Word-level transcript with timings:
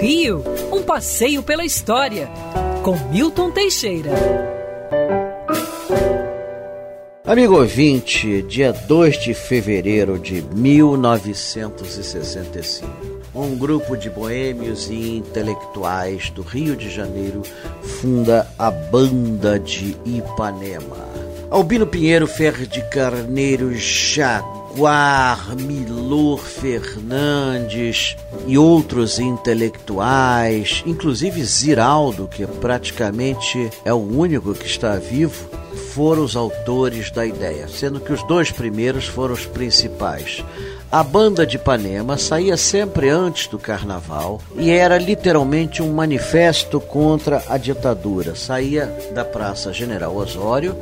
Rio, 0.00 0.42
um 0.72 0.82
passeio 0.82 1.44
pela 1.44 1.64
história, 1.64 2.28
com 2.82 2.96
Milton 3.08 3.52
Teixeira. 3.52 4.10
Amigo 7.24 7.56
ouvinte, 7.56 8.42
dia 8.42 8.72
2 8.72 9.22
de 9.22 9.32
fevereiro 9.32 10.18
de 10.18 10.42
1965, 10.42 12.90
um 13.32 13.56
grupo 13.56 13.96
de 13.96 14.10
boêmios 14.10 14.90
e 14.90 15.18
intelectuais 15.18 16.30
do 16.30 16.42
Rio 16.42 16.74
de 16.74 16.90
Janeiro 16.90 17.42
funda 17.80 18.50
a 18.58 18.72
Banda 18.72 19.56
de 19.56 19.96
Ipanema. 20.04 21.12
Albino 21.48 21.86
Pinheiro 21.86 22.26
Ferre 22.26 22.66
de 22.66 22.82
Carneiro 22.88 23.72
Jaguar, 24.72 25.54
Milor 25.54 26.38
Fernandes 26.38 28.16
e 28.46 28.56
outros 28.56 29.18
intelectuais, 29.18 30.82
inclusive 30.86 31.44
Ziraldo, 31.44 32.26
que 32.26 32.46
praticamente 32.46 33.70
é 33.84 33.92
o 33.92 33.98
único 33.98 34.54
que 34.54 34.66
está 34.66 34.96
vivo, 34.96 35.46
foram 35.94 36.24
os 36.24 36.36
autores 36.36 37.10
da 37.10 37.26
ideia, 37.26 37.68
sendo 37.68 38.00
que 38.00 38.12
os 38.12 38.22
dois 38.26 38.50
primeiros 38.50 39.06
foram 39.06 39.34
os 39.34 39.44
principais. 39.44 40.42
A 40.90 41.02
banda 41.02 41.46
de 41.46 41.56
Ipanema 41.56 42.16
saía 42.18 42.56
sempre 42.56 43.08
antes 43.08 43.46
do 43.46 43.58
carnaval 43.58 44.40
e 44.56 44.70
era 44.70 44.98
literalmente 44.98 45.82
um 45.82 45.92
manifesto 45.92 46.80
contra 46.80 47.42
a 47.48 47.56
ditadura. 47.56 48.34
Saía 48.34 48.86
da 49.14 49.24
Praça 49.24 49.72
General 49.72 50.14
Osório 50.14 50.76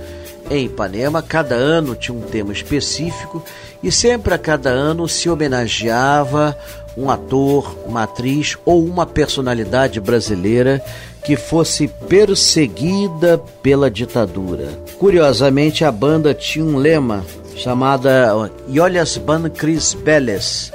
em 0.48 0.66
Ipanema. 0.66 1.22
Cada 1.22 1.54
ano 1.54 1.94
tinha 1.94 2.16
um 2.16 2.22
tema 2.22 2.52
específico 2.52 3.42
e 3.82 3.90
sempre 3.92 4.34
a 4.34 4.38
cada 4.38 4.70
ano 4.70 5.08
se 5.08 5.28
homenageava 5.28 6.56
um 6.96 7.08
ator, 7.08 7.76
uma 7.86 8.02
atriz 8.02 8.58
ou 8.64 8.84
uma 8.84 9.06
personalidade 9.06 10.00
brasileira 10.00 10.82
que 11.24 11.36
fosse 11.36 11.86
perseguida 11.86 13.38
pela 13.62 13.90
ditadura. 13.90 14.70
Curiosamente, 15.00 15.82
a 15.82 15.90
banda 15.90 16.34
tinha 16.34 16.62
um 16.62 16.76
lema 16.76 17.24
chamada 17.56 18.50
Iolias 18.68 19.16
Ban 19.16 19.48
Cris 19.48 19.94
Beles, 19.94 20.70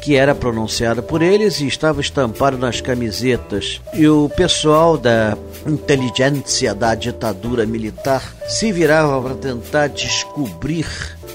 que 0.00 0.16
era 0.16 0.34
pronunciada 0.34 1.02
por 1.02 1.20
eles 1.20 1.60
e 1.60 1.66
estava 1.66 2.00
estampado 2.00 2.56
nas 2.56 2.80
camisetas. 2.80 3.82
E 3.92 4.08
o 4.08 4.30
pessoal 4.30 4.96
da 4.96 5.36
inteligência 5.66 6.74
da 6.74 6.94
ditadura 6.94 7.66
militar 7.66 8.22
se 8.48 8.72
virava 8.72 9.20
para 9.20 9.34
tentar 9.34 9.88
descobrir 9.88 10.86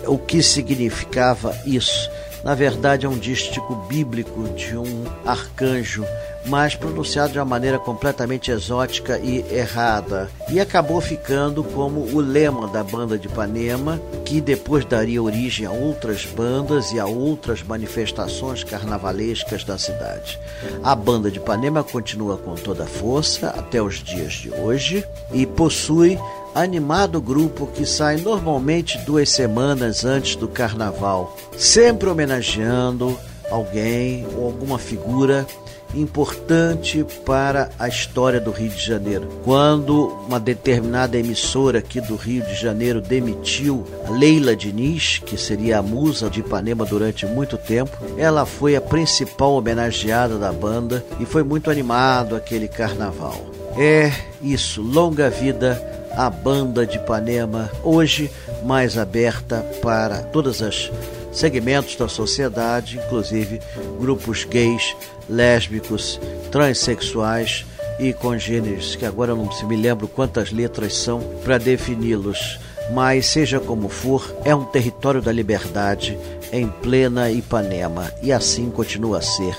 o 0.08 0.18
que 0.18 0.42
significava 0.42 1.56
isso. 1.64 2.10
Na 2.44 2.56
verdade, 2.56 3.06
é 3.06 3.10
um 3.10 3.18
dístico 3.18 3.76
bíblico 3.88 4.50
de 4.56 4.76
um 4.76 5.06
arcanjo 5.26 6.06
mas 6.46 6.76
pronunciado 6.76 7.34
de 7.34 7.40
uma 7.40 7.46
maneira 7.46 7.78
completamente 7.78 8.52
exótica 8.52 9.20
e 9.20 9.46
errada. 9.54 10.30
E 10.50 10.60
acabou 10.60 11.00
ficando 11.00 11.64
como 11.64 12.02
o 12.02 12.20
lema 12.20 12.68
da 12.68 12.84
banda 12.84 13.18
de 13.18 13.28
Ipanema, 13.28 14.02
que 14.26 14.42
depois 14.42 14.86
daria 14.86 15.22
origem 15.22 15.66
a 15.66 15.72
outras 15.72 16.26
bandas 16.26 16.92
e 16.92 17.00
a 17.00 17.06
outras 17.06 17.62
manifestações 17.64 18.64
carnavalescas 18.64 19.64
da 19.64 19.78
cidade. 19.78 20.40
A 20.84 20.96
banda 20.96 21.30
de 21.30 21.38
Ipanema 21.38 21.84
continua 21.84 22.38
com 22.38 22.56
toda 22.56 22.84
a 22.84 22.88
força 22.88 23.50
até 23.50 23.82
os 23.82 23.96
dias 24.04 24.34
de 24.34 24.52
hoje 24.52 25.06
e 25.32 25.46
possui 25.46 26.18
animado 26.54 27.22
grupo 27.22 27.68
que 27.68 27.86
sai 27.86 28.18
normalmente 28.18 28.98
duas 29.00 29.30
semanas 29.30 30.06
antes 30.06 30.36
do 30.36 30.48
carnaval, 30.48 31.36
sempre 31.58 32.10
homenageando 32.10 33.18
alguém 33.50 34.26
ou 34.38 34.46
alguma 34.46 34.80
figura 34.80 35.46
importante 35.94 37.06
para 37.26 37.70
a 37.78 37.88
história 37.88 38.40
do 38.40 38.52
Rio 38.52 38.70
de 38.70 38.86
Janeiro. 38.86 39.28
Quando 39.44 40.08
uma 40.26 40.40
determinada 40.40 41.18
emissora 41.18 41.80
aqui 41.80 42.00
do 42.00 42.16
Rio 42.16 42.44
de 42.46 42.56
Janeiro 42.56 43.02
demitiu 43.02 43.86
Leila 44.10 44.56
Diniz, 44.56 45.20
que 45.20 45.38
seria 45.38 45.80
a 45.80 45.82
musa 45.82 46.30
de 46.30 46.40
Ipanema 46.40 46.86
durante 46.86 47.26
muito 47.26 47.58
tempo, 47.58 47.98
ela 48.18 48.46
foi 48.46 48.76
a 48.76 48.82
principal 48.82 49.54
homenageada 49.54 50.38
da 50.38 50.52
banda 50.52 51.04
e 51.20 51.26
foi 51.26 51.44
muito 51.44 51.70
animado 51.70 52.36
aquele 52.36 52.68
carnaval. 52.68 53.61
É 53.78 54.12
isso, 54.42 54.82
longa 54.82 55.30
vida 55.30 55.82
a 56.16 56.30
banda 56.30 56.86
de 56.86 56.98
Ipanema, 56.98 57.72
hoje 57.84 58.30
mais 58.64 58.98
aberta 58.98 59.66
para 59.82 60.22
todas 60.24 60.62
as 60.62 60.92
segmentos 61.32 61.96
da 61.96 62.08
sociedade, 62.08 62.98
inclusive 62.98 63.62
grupos 64.00 64.44
gays, 64.44 64.96
lésbicos, 65.30 66.20
transexuais 66.52 67.66
e 67.98 68.12
congêneres, 68.12 68.96
que 68.96 69.06
agora 69.06 69.34
não 69.34 69.50
se 69.52 69.66
me 69.66 69.78
lembro 69.78 70.08
quantas 70.08 70.52
letras 70.52 70.96
são 70.96 71.22
para 71.44 71.58
defini-los. 71.58 72.60
Mas, 72.94 73.28
seja 73.28 73.60
como 73.60 73.88
for, 73.88 74.36
é 74.44 74.54
um 74.54 74.66
território 74.66 75.22
da 75.22 75.32
liberdade 75.32 76.18
em 76.52 76.68
plena 76.68 77.32
Ipanema 77.32 78.12
e 78.22 78.34
assim 78.34 78.70
continua 78.70 79.20
a 79.20 79.22
ser 79.22 79.56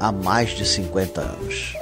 há 0.00 0.10
mais 0.10 0.50
de 0.50 0.66
50 0.66 1.20
anos. 1.20 1.81